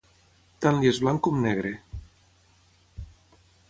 [0.65, 1.75] Tant li és blanc com negre.